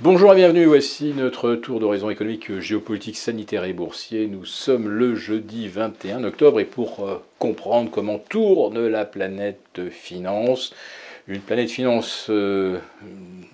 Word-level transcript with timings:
Bonjour 0.00 0.32
et 0.32 0.36
bienvenue, 0.36 0.66
voici 0.66 1.12
notre 1.12 1.56
tour 1.56 1.80
d'horizon 1.80 2.08
économique, 2.08 2.60
géopolitique, 2.60 3.16
sanitaire 3.16 3.64
et 3.64 3.72
boursier. 3.72 4.28
Nous 4.28 4.44
sommes 4.44 4.88
le 4.88 5.16
jeudi 5.16 5.66
21 5.66 6.22
octobre 6.22 6.60
et 6.60 6.64
pour 6.64 7.00
euh, 7.00 7.20
comprendre 7.40 7.90
comment 7.90 8.20
tourne 8.20 8.86
la 8.86 9.04
planète 9.04 9.90
finance, 9.90 10.72
une 11.26 11.40
planète 11.40 11.70
finance 11.70 12.28
euh, 12.30 12.78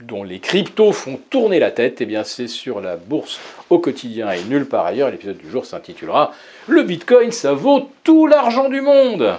dont 0.03 0.23
les 0.23 0.39
cryptos 0.39 0.93
font 0.93 1.19
tourner 1.31 1.61
la 1.61 1.71
tête, 1.71 2.03
et 2.03 2.05
eh 2.05 2.07
bien 2.07 2.25
c'est 2.25 2.47
sur 2.47 2.83
la 2.83 2.97
bourse 2.97 3.41
au 3.71 3.79
quotidien 3.79 4.31
et 4.31 4.45
nulle 4.45 4.67
part 4.67 4.85
ailleurs. 4.85 5.11
L'épisode 5.11 5.39
du 5.39 5.49
jour 5.49 5.65
s'intitulera 5.65 6.35
Le 6.67 6.83
Bitcoin, 6.83 7.33
ça 7.33 7.55
vaut 7.55 7.89
tout 8.03 8.27
l'argent 8.27 8.69
du 8.69 8.83
monde. 8.83 9.39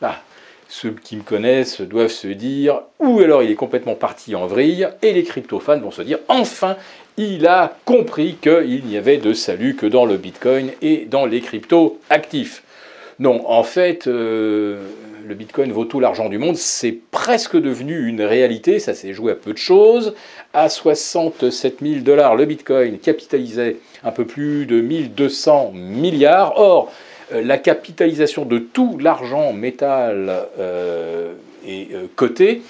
Ah, 0.00 0.22
ceux 0.70 0.94
qui 1.02 1.16
me 1.16 1.22
connaissent 1.22 1.80
doivent 1.80 2.12
se 2.12 2.28
dire, 2.28 2.82
ou 3.00 3.18
alors 3.18 3.42
il 3.42 3.50
est 3.50 3.56
complètement 3.56 3.96
parti 3.96 4.36
en 4.36 4.46
vrille, 4.46 4.88
et 5.02 5.12
les 5.12 5.24
crypto-fans 5.24 5.80
vont 5.80 5.90
se 5.90 6.00
dire, 6.00 6.20
enfin, 6.28 6.76
il 7.16 7.48
a 7.48 7.76
compris 7.84 8.36
qu'il 8.40 8.84
n'y 8.84 8.96
avait 8.96 9.18
de 9.18 9.32
salut 9.32 9.74
que 9.74 9.86
dans 9.86 10.06
le 10.06 10.16
Bitcoin 10.16 10.70
et 10.80 11.06
dans 11.10 11.26
les 11.26 11.40
cryptos 11.40 11.98
actifs. 12.08 12.62
Non, 13.18 13.42
en 13.50 13.64
fait, 13.64 14.06
euh, 14.06 14.78
le 15.26 15.34
Bitcoin 15.34 15.72
vaut 15.72 15.84
tout 15.84 15.98
l'argent 15.98 16.28
du 16.28 16.38
monde, 16.38 16.56
c'est 16.56 16.96
presque 17.10 17.60
devenu 17.60 18.06
une 18.06 18.22
réalité, 18.22 18.78
ça 18.78 18.94
s'est 18.94 19.12
joué 19.12 19.32
à 19.32 19.34
peu 19.34 19.52
de 19.52 19.58
choses. 19.58 20.14
À 20.54 20.68
67 20.68 21.78
000 21.82 22.00
dollars, 22.00 22.36
le 22.36 22.44
Bitcoin 22.44 22.98
capitalisait 22.98 23.76
un 24.04 24.12
peu 24.12 24.24
plus 24.24 24.66
de 24.66 24.80
1200 24.80 25.72
milliards. 25.74 26.58
Or, 26.58 26.92
la 27.32 27.58
capitalisation 27.58 28.44
de 28.44 28.58
tout 28.58 28.98
l'argent 28.98 29.52
métal 29.52 30.46
euh, 30.58 31.32
et 31.66 31.88
euh, 31.92 32.06
coté, 32.16 32.62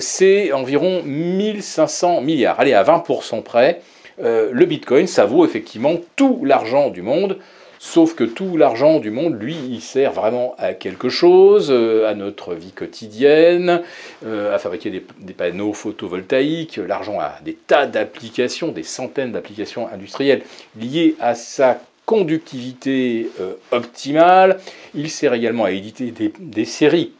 c'est 0.00 0.52
environ 0.52 1.02
1500 1.04 2.22
milliards. 2.22 2.58
Allez, 2.58 2.72
à 2.74 2.82
20% 2.82 3.42
près, 3.42 3.80
le 4.20 4.64
Bitcoin, 4.64 5.06
ça 5.06 5.26
vaut 5.26 5.44
effectivement 5.44 5.94
tout 6.16 6.44
l'argent 6.44 6.90
du 6.90 7.02
monde. 7.02 7.38
Sauf 7.78 8.16
que 8.16 8.24
tout 8.24 8.56
l'argent 8.56 8.98
du 8.98 9.12
monde, 9.12 9.40
lui, 9.40 9.56
il 9.70 9.80
sert 9.80 10.10
vraiment 10.12 10.56
à 10.58 10.72
quelque 10.72 11.08
chose, 11.08 11.70
à 11.70 12.14
notre 12.14 12.54
vie 12.54 12.72
quotidienne, 12.72 13.82
à 14.26 14.58
fabriquer 14.58 14.90
des, 14.90 15.32
panneaux 15.32 15.72
photovoltaïques. 15.72 16.80
L'argent 16.84 17.20
a 17.20 17.36
des 17.44 17.54
tas 17.54 17.86
d'applications, 17.86 18.72
des 18.72 18.82
centaines 18.82 19.30
d'applications 19.30 19.86
industrielles 19.86 20.42
liées 20.76 21.14
à 21.20 21.36
sa 21.36 21.78
conductivité 22.08 23.28
euh, 23.38 23.52
optimale. 23.70 24.60
Il 24.94 25.10
sert 25.10 25.34
également 25.34 25.64
à 25.64 25.72
éditer 25.72 26.10
des, 26.40 26.64
séries 26.64 27.12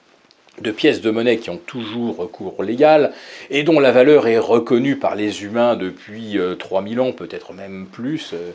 de 0.63 0.71
pièces 0.71 1.03
de 1.03 1.11
monnaie 1.11 1.37
qui 1.37 1.51
ont 1.51 1.59
toujours 1.59 2.17
recours 2.17 2.63
légal 2.63 3.13
et 3.51 3.65
dont 3.65 3.81
la 3.81 3.93
valeur 3.93 4.27
est 4.29 4.39
reconnue 4.39 4.97
par 4.97 5.15
les 5.15 5.45
humains 5.45 5.77
depuis 5.77 6.39
3000 6.59 6.99
euh, 6.99 7.03
ans, 7.03 7.13
peut-être 7.13 7.53
même 7.53 7.87
plus, 7.93 8.31
euh, 8.33 8.53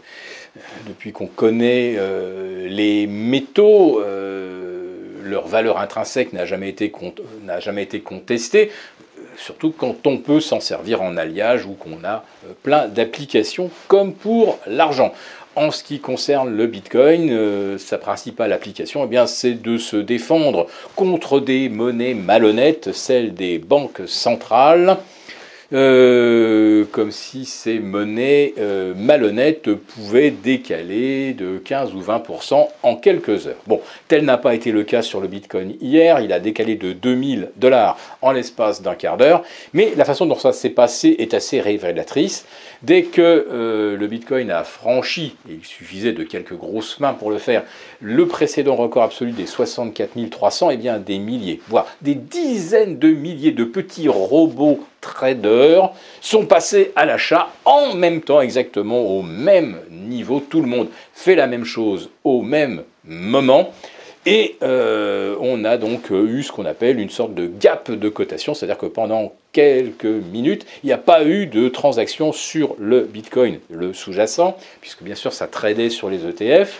depuis 0.87 1.11
qu'on 1.11 1.27
connaît 1.27 1.99
les 2.67 3.05
métaux. 3.05 4.01
leur 5.23 5.47
valeur 5.47 5.77
intrinsèque 5.77 6.33
n'a 6.33 6.45
jamais, 6.47 6.75
jamais 7.59 7.83
été 7.83 8.01
contestée 8.01 8.71
surtout 9.35 9.73
quand 9.75 10.05
on 10.05 10.17
peut 10.17 10.39
s'en 10.39 10.59
servir 10.59 11.01
en 11.01 11.17
alliage 11.17 11.65
ou 11.65 11.73
qu'on 11.73 12.03
a 12.03 12.23
plein 12.61 12.87
d'applications 12.87 13.71
comme 13.87 14.13
pour 14.13 14.59
l'argent. 14.67 15.11
En 15.55 15.69
ce 15.69 15.83
qui 15.83 15.99
concerne 15.99 16.55
le 16.55 16.65
Bitcoin, 16.65 17.29
euh, 17.29 17.77
sa 17.77 17.99
principale 17.99 18.53
application, 18.53 19.03
eh 19.03 19.07
bien, 19.07 19.27
c'est 19.27 19.53
de 19.53 19.77
se 19.77 19.97
défendre 19.97 20.65
contre 20.95 21.39
des 21.39 21.69
monnaies 21.69 22.15
malhonnêtes, 22.15 22.91
celles 22.91 23.35
des 23.35 23.59
banques 23.59 24.01
centrales. 24.07 24.97
Euh, 25.71 26.42
comme 26.93 27.11
si 27.11 27.43
ces 27.45 27.79
monnaies 27.79 28.53
euh, 28.59 28.93
malhonnêtes 28.95 29.73
pouvaient 29.73 30.29
décaler 30.29 31.33
de 31.33 31.57
15 31.57 31.93
ou 31.95 32.01
20% 32.01 32.67
en 32.83 32.95
quelques 32.95 33.47
heures. 33.47 33.61
Bon, 33.65 33.81
tel 34.07 34.23
n'a 34.23 34.37
pas 34.37 34.53
été 34.53 34.71
le 34.71 34.83
cas 34.83 35.01
sur 35.01 35.19
le 35.19 35.27
Bitcoin 35.27 35.73
hier, 35.81 36.21
il 36.21 36.31
a 36.31 36.39
décalé 36.39 36.75
de 36.75 36.93
2000 36.93 37.49
dollars 37.57 37.97
en 38.21 38.31
l'espace 38.31 38.83
d'un 38.83 38.93
quart 38.93 39.17
d'heure, 39.17 39.43
mais 39.73 39.93
la 39.97 40.05
façon 40.05 40.27
dont 40.27 40.37
ça 40.37 40.53
s'est 40.53 40.69
passé 40.69 41.15
est 41.17 41.33
assez 41.33 41.59
révélatrice. 41.59 42.45
Dès 42.83 43.03
que 43.03 43.21
euh, 43.21 43.97
le 43.97 44.07
Bitcoin 44.07 44.51
a 44.51 44.63
franchi, 44.63 45.35
et 45.49 45.53
il 45.53 45.65
suffisait 45.65 46.13
de 46.13 46.23
quelques 46.23 46.55
grosses 46.55 46.99
mains 46.99 47.13
pour 47.13 47.31
le 47.31 47.39
faire, 47.39 47.63
le 48.01 48.27
précédent 48.27 48.75
record 48.75 49.03
absolu 49.03 49.31
des 49.31 49.47
64 49.47 50.29
300, 50.29 50.69
eh 50.69 50.77
bien 50.77 50.99
des 50.99 51.17
milliers, 51.17 51.59
voire 51.67 51.87
des 52.03 52.13
dizaines 52.13 52.99
de 52.99 53.07
milliers 53.07 53.51
de 53.51 53.63
petits 53.63 54.07
robots 54.07 54.85
traders 55.03 55.91
sont 56.21 56.45
passés 56.45 56.91
à 56.95 57.05
l'achat 57.05 57.49
en 57.65 57.93
même 57.93 58.21
temps, 58.21 58.41
exactement 58.41 59.01
au 59.01 59.21
même 59.21 59.77
niveau. 59.91 60.39
Tout 60.39 60.61
le 60.61 60.67
monde 60.67 60.87
fait 61.13 61.35
la 61.35 61.47
même 61.47 61.65
chose 61.65 62.09
au 62.23 62.41
même 62.41 62.83
moment. 63.05 63.71
Et 64.25 64.55
euh, 64.63 65.35
on 65.41 65.65
a 65.65 65.77
donc 65.77 66.09
eu 66.09 66.43
ce 66.43 66.51
qu'on 66.51 66.65
appelle 66.65 66.99
une 66.99 67.09
sorte 67.09 67.33
de 67.33 67.45
gap 67.45 67.91
de 67.91 68.09
cotation, 68.09 68.53
c'est-à-dire 68.53 68.77
que 68.77 68.85
pendant 68.85 69.33
quelques 69.51 70.05
minutes, 70.05 70.65
il 70.83 70.87
n'y 70.87 70.93
a 70.93 70.97
pas 70.97 71.25
eu 71.25 71.45
de 71.45 71.67
transaction 71.67 72.31
sur 72.31 72.75
le 72.79 73.01
Bitcoin, 73.01 73.59
le 73.69 73.91
sous-jacent, 73.91 74.57
puisque 74.79 75.03
bien 75.03 75.15
sûr 75.15 75.33
ça 75.33 75.47
tradait 75.47 75.89
sur 75.89 76.09
les 76.09 76.25
ETF. 76.25 76.79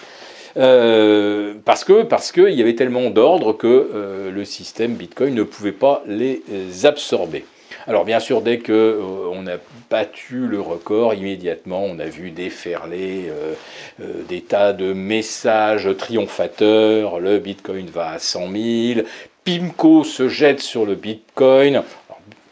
Euh, 0.56 1.56
parce 1.66 1.84
que 1.84 2.04
parce 2.04 2.32
qu'il 2.32 2.52
y 2.52 2.62
avait 2.62 2.76
tellement 2.76 3.10
d'ordres 3.10 3.54
que 3.54 3.90
euh, 3.94 4.32
le 4.32 4.46
système 4.46 4.94
Bitcoin 4.94 5.34
ne 5.34 5.44
pouvait 5.44 5.72
pas 5.72 6.04
les 6.06 6.44
absorber. 6.86 7.44
Alors 7.86 8.06
bien 8.06 8.20
sûr, 8.20 8.42
dès 8.42 8.60
que 8.60 8.72
euh, 8.72 9.30
on 9.32 9.46
a 9.48 9.58
battu 9.90 10.48
le 10.48 10.62
record, 10.62 11.14
immédiatement, 11.14 11.84
on 11.84 12.00
a 12.00 12.06
vu 12.06 12.32
déferler 12.32 13.26
euh, 13.28 13.54
euh, 14.02 14.24
des 14.28 14.42
tas 14.42 14.72
de 14.72 14.94
messages 14.94 15.90
triomphateurs. 15.98 17.20
Le 17.20 17.40
Bitcoin 17.40 17.88
va 17.88 18.12
à 18.12 18.20
100 18.20 18.52
000. 18.96 19.08
Pimco 19.44 20.06
se 20.06 20.30
jette 20.30 20.62
sur 20.62 20.86
le 20.86 20.96
Bitcoin. 20.96 21.84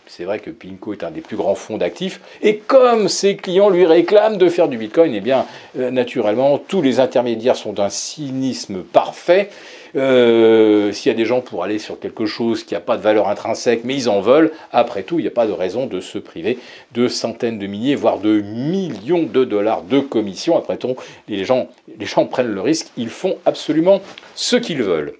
C'est 0.05 0.25
vrai 0.25 0.39
que 0.39 0.49
Pimco 0.49 0.91
est 0.91 1.05
un 1.05 1.11
des 1.11 1.21
plus 1.21 1.37
grands 1.37 1.55
fonds 1.55 1.77
d'actifs. 1.77 2.19
Et 2.41 2.57
comme 2.57 3.07
ses 3.07 3.37
clients 3.37 3.69
lui 3.69 3.85
réclament 3.85 4.37
de 4.37 4.49
faire 4.49 4.67
du 4.67 4.77
Bitcoin, 4.77 5.15
eh 5.15 5.21
bien, 5.21 5.45
naturellement, 5.73 6.57
tous 6.57 6.81
les 6.81 6.99
intermédiaires 6.99 7.55
sont 7.55 7.71
d'un 7.71 7.89
cynisme 7.89 8.83
parfait. 8.83 9.49
Euh, 9.95 10.91
s'il 10.91 11.11
y 11.11 11.13
a 11.13 11.17
des 11.17 11.25
gens 11.25 11.41
pour 11.41 11.63
aller 11.63 11.79
sur 11.79 11.99
quelque 11.99 12.25
chose 12.25 12.63
qui 12.63 12.73
n'a 12.73 12.79
pas 12.79 12.97
de 12.97 13.01
valeur 13.01 13.27
intrinsèque, 13.27 13.81
mais 13.83 13.95
ils 13.95 14.09
en 14.09 14.21
veulent, 14.21 14.51
après 14.71 15.03
tout, 15.03 15.19
il 15.19 15.23
n'y 15.23 15.27
a 15.27 15.31
pas 15.31 15.47
de 15.47 15.51
raison 15.51 15.85
de 15.85 15.99
se 15.99 16.17
priver 16.17 16.59
de 16.93 17.07
centaines 17.07 17.59
de 17.59 17.67
milliers, 17.67 17.95
voire 17.95 18.19
de 18.19 18.41
millions 18.41 19.23
de 19.23 19.43
dollars 19.43 19.83
de 19.83 19.99
commissions. 19.99 20.57
Après 20.57 20.77
tout, 20.77 20.95
les 21.27 21.43
gens, 21.43 21.67
les 21.99 22.05
gens 22.05 22.25
prennent 22.25 22.53
le 22.53 22.61
risque, 22.61 22.87
ils 22.97 23.09
font 23.09 23.37
absolument 23.45 24.01
ce 24.35 24.55
qu'ils 24.55 24.83
veulent. 24.83 25.13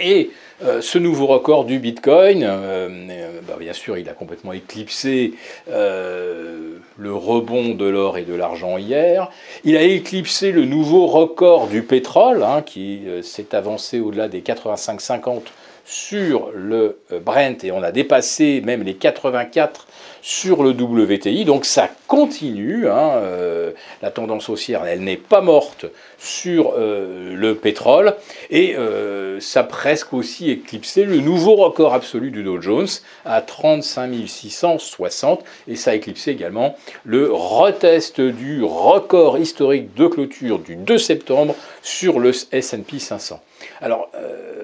Et 0.00 0.30
euh, 0.64 0.80
ce 0.80 0.98
nouveau 0.98 1.26
record 1.26 1.64
du 1.64 1.78
Bitcoin, 1.80 2.44
euh, 2.44 2.88
euh, 2.88 3.40
bah, 3.46 3.56
bien 3.58 3.72
sûr, 3.72 3.98
il 3.98 4.08
a 4.08 4.12
complètement 4.12 4.52
éclipsé 4.52 5.34
le 5.68 7.14
rebond 7.14 7.74
de 7.74 7.86
l'or 7.86 8.18
et 8.18 8.22
de 8.22 8.34
l'argent 8.34 8.78
hier. 8.78 9.30
Il 9.64 9.76
a 9.76 9.82
éclipsé 9.82 10.52
le 10.52 10.64
nouveau 10.64 11.06
record 11.06 11.66
du 11.66 11.82
pétrole, 11.82 12.44
hein, 12.44 12.62
qui 12.62 13.02
s'est 13.22 13.54
avancé 13.54 13.98
au-delà 13.98 14.28
des 14.28 14.40
85,50 14.40 15.40
sur 15.84 16.50
le 16.54 16.98
Brent, 17.24 17.64
et 17.64 17.72
on 17.72 17.82
a 17.82 17.92
dépassé 17.92 18.62
même 18.64 18.82
les 18.82 18.94
84 18.94 19.86
sur 20.22 20.62
le 20.62 20.70
WTI. 20.70 21.44
Donc 21.44 21.64
ça 21.64 21.90
continue. 22.06 22.88
Hein, 22.88 23.10
euh, 23.16 23.72
la 24.00 24.10
tendance 24.10 24.48
haussière, 24.48 24.84
elle 24.86 25.00
n'est 25.00 25.16
pas 25.16 25.40
morte 25.40 25.86
sur 26.18 26.74
euh, 26.78 27.34
le 27.34 27.56
pétrole. 27.56 28.14
Et 28.48 28.76
euh, 28.76 29.40
ça 29.40 29.60
a 29.60 29.64
presque 29.64 30.14
aussi 30.14 30.50
éclipsé 30.50 31.04
le 31.04 31.18
nouveau 31.18 31.56
record 31.56 31.92
absolu 31.92 32.30
du 32.30 32.44
Dow 32.44 32.60
Jones 32.60 32.88
à 33.24 33.42
35 33.42 34.14
660. 34.26 35.44
Et 35.66 35.74
ça 35.74 35.90
a 35.90 35.94
éclipsé 35.94 36.30
également 36.30 36.76
le 37.04 37.30
retest 37.32 38.20
du 38.20 38.62
record 38.62 39.38
historique 39.38 39.94
de 39.94 40.06
clôture 40.06 40.60
du 40.60 40.76
2 40.76 40.98
septembre 40.98 41.56
sur 41.82 42.20
le 42.20 42.32
SP 42.32 42.98
500. 42.98 43.40
Alors 43.80 44.08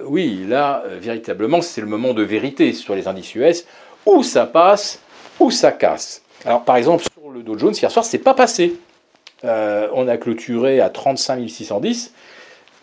oui, 0.08 0.44
là, 0.48 0.82
véritablement, 1.00 1.60
c'est 1.62 1.80
le 1.80 1.86
moment 1.86 2.14
de 2.14 2.22
vérité 2.22 2.72
sur 2.72 2.94
les 2.94 3.08
indices 3.08 3.34
US 3.34 3.64
où 4.06 4.22
ça 4.22 4.46
passe 4.46 5.00
où 5.40 5.50
ça 5.50 5.72
casse. 5.72 6.22
Alors 6.44 6.64
par 6.64 6.76
exemple 6.76 7.04
sur 7.04 7.30
le 7.30 7.42
Dow 7.42 7.58
Jones 7.58 7.74
hier 7.74 7.90
soir, 7.90 8.04
c'est 8.04 8.18
pas 8.18 8.34
passé. 8.34 8.76
Euh, 9.44 9.88
on 9.94 10.08
a 10.08 10.16
clôturé 10.16 10.80
à 10.80 10.90
35 10.90 11.48
610 11.48 12.12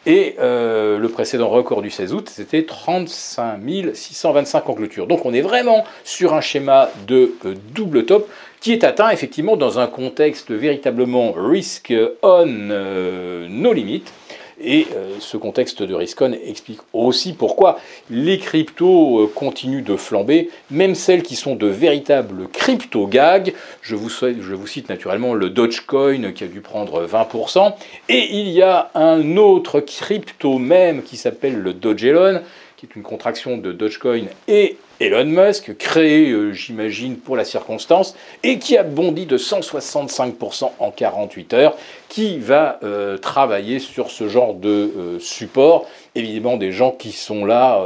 et 0.05 0.35
euh, 0.39 0.99
le 0.99 1.09
précédent 1.09 1.49
record 1.49 1.81
du 1.81 1.89
16 1.89 2.13
août, 2.13 2.29
c'était 2.31 2.63
35 2.63 3.59
625 3.93 4.69
en 4.69 4.73
clôture. 4.73 5.07
Donc 5.07 5.25
on 5.25 5.33
est 5.33 5.41
vraiment 5.41 5.83
sur 6.03 6.33
un 6.33 6.41
schéma 6.41 6.89
de 7.07 7.33
euh, 7.45 7.55
double 7.73 8.05
top 8.05 8.29
qui 8.61 8.71
est 8.71 8.83
atteint 8.83 9.09
effectivement 9.09 9.57
dans 9.57 9.79
un 9.79 9.87
contexte 9.87 10.51
véritablement 10.51 11.33
risk 11.33 11.93
on 12.21 12.45
no 12.45 13.73
limit. 13.73 14.03
Et 14.59 14.87
euh, 14.95 15.15
ce 15.19 15.37
contexte 15.37 15.83
de 15.83 15.93
riscon 15.93 16.33
explique 16.45 16.79
aussi 16.93 17.33
pourquoi 17.33 17.79
les 18.09 18.37
cryptos 18.37 19.19
euh, 19.19 19.27
continuent 19.27 19.83
de 19.83 19.97
flamber, 19.97 20.49
même 20.71 20.95
celles 20.95 21.23
qui 21.23 21.35
sont 21.35 21.55
de 21.55 21.67
véritables 21.67 22.47
crypto-gags. 22.49 23.53
Je 23.81 23.95
vous, 23.95 24.09
je 24.09 24.53
vous 24.53 24.67
cite 24.67 24.89
naturellement 24.89 25.33
le 25.33 25.49
Dogecoin 25.49 26.31
qui 26.31 26.43
a 26.43 26.47
dû 26.47 26.61
prendre 26.61 27.05
20%. 27.05 27.73
Et 28.07 28.39
il 28.39 28.49
y 28.49 28.61
a 28.61 28.91
un 28.95 29.37
autre 29.37 29.81
crypto 29.81 30.57
même 30.57 31.03
qui 31.03 31.17
s'appelle 31.17 31.57
le 31.57 31.73
Dogelon 31.73 32.41
qui 32.85 32.93
est 32.93 32.95
une 32.99 33.03
contraction 33.03 33.57
de 33.57 33.71
Dogecoin 33.71 34.25
et 34.47 34.77
Elon 34.99 35.25
Musk, 35.25 35.77
créé, 35.77 36.31
euh, 36.31 36.53
j'imagine, 36.53 37.17
pour 37.17 37.35
la 37.35 37.43
circonstance, 37.43 38.15
et 38.43 38.59
qui 38.59 38.77
a 38.77 38.83
bondi 38.83 39.25
de 39.25 39.37
165% 39.37 40.71
en 40.79 40.91
48 40.91 41.53
heures, 41.53 41.75
qui 42.07 42.37
va 42.39 42.79
euh, 42.83 43.17
travailler 43.17 43.79
sur 43.79 44.09
ce 44.09 44.29
genre 44.29 44.53
de 44.53 44.69
euh, 44.69 45.19
support. 45.19 45.85
Évidemment, 46.15 46.55
des 46.55 46.71
gens 46.71 46.91
qui 46.91 47.11
sont 47.11 47.43
là 47.43 47.81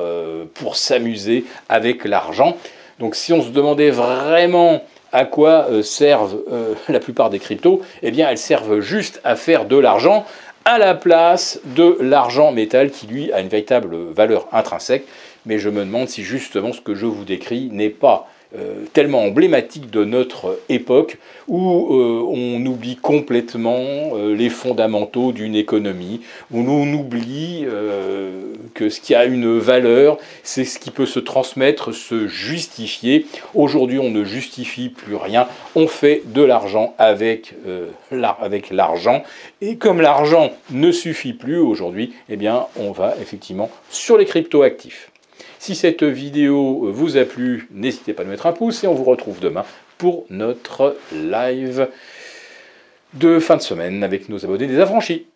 pour 0.54 0.76
s'amuser 0.76 1.46
avec 1.68 2.06
l'argent. 2.06 2.56
Donc 3.00 3.16
si 3.16 3.34
on 3.34 3.42
se 3.42 3.50
demandait 3.50 3.90
vraiment 3.90 4.84
à 5.12 5.26
quoi 5.26 5.68
servent 5.82 6.38
la 6.90 7.00
plupart 7.00 7.32
des 7.32 7.40
cryptos, 7.40 7.82
eh 8.04 8.12
bien 8.12 8.30
elles 8.30 8.38
servent 8.38 8.82
juste 8.82 9.20
à 9.24 9.36
faire 9.36 9.66
de 9.66 9.78
l'argent 9.78 10.26
à 10.70 10.78
la 10.78 10.94
place 10.94 11.60
de 11.66 11.98
l'argent 12.00 12.52
métal 12.52 12.92
qui 12.92 13.08
lui 13.08 13.34
a 13.34 13.40
une 13.40 13.48
véritable 13.48 13.96
valeur 14.16 14.48
intrinsèque. 14.52 15.04
Mais 15.48 15.58
je 15.58 15.68
me 15.68 15.80
demande 15.84 16.10
si 16.10 16.22
justement 16.22 16.74
ce 16.74 16.80
que 16.80 16.94
je 16.94 17.08
vous 17.08 17.26
décris 17.26 17.70
n'est 17.72 17.90
pas 17.90 18.30
euh, 18.58 18.86
tellement 18.94 19.22
emblématique 19.22 19.92
de 19.92 20.04
notre 20.04 20.60
époque 20.70 21.20
où 21.48 21.94
euh, 21.94 22.24
on 22.28 22.66
oublie 22.66 22.96
complètement 22.96 23.78
euh, 23.78 24.34
les 24.34 24.50
fondamentaux 24.50 25.32
d'une 25.34 25.54
économie, 25.54 26.22
où 26.50 26.62
on 26.62 26.92
oublie 26.94 27.68
que 28.74 28.90
ce 28.90 29.02
qui 29.02 29.14
a 29.14 29.26
une 29.26 29.60
valeur, 29.60 30.18
c'est 30.42 30.64
ce 30.64 30.80
qui 30.80 30.90
peut 30.90 31.06
se 31.06 31.20
transmettre, 31.20 31.94
se 31.94 32.28
justifier. 32.28 33.28
Aujourd'hui, 33.54 34.00
on 34.00 34.10
ne 34.10 34.24
justifie 34.24 34.90
plus 34.90 35.16
rien, 35.16 35.48
on 35.76 35.88
fait 35.88 36.24
de 36.26 36.42
l'argent 36.42 36.96
avec, 36.98 37.54
avec 38.42 38.72
l'argent. 38.72 39.24
Et 39.62 39.76
comme 39.76 40.02
l'argent 40.02 40.52
ne 40.72 40.92
suffit 40.92 41.34
plus 41.34 41.58
aujourd'hui, 41.58 42.14
eh 42.30 42.36
bien, 42.36 42.66
on 42.78 42.92
va 42.92 43.14
effectivement 43.22 43.70
sur 43.92 44.18
les 44.18 44.26
cryptoactifs. 44.26 45.12
Si 45.70 45.76
cette 45.76 46.02
vidéo 46.02 46.92
vous 46.92 47.16
a 47.18 47.26
plu, 47.26 47.68
n'hésitez 47.70 48.14
pas 48.14 48.24
à 48.24 48.26
mettre 48.26 48.48
un 48.48 48.54
pouce 48.54 48.84
et 48.84 48.88
on 48.88 48.96
vous 48.96 49.04
retrouve 49.04 49.40
demain 49.40 49.66
pour 50.00 50.26
notre 50.32 50.98
live 51.14 51.88
de 53.14 53.38
fin 53.38 53.56
de 53.56 53.62
semaine 53.62 54.04
avec 54.04 54.30
nos 54.30 54.44
abonnés 54.44 54.66
des 54.66 54.80
affranchis. 54.80 55.28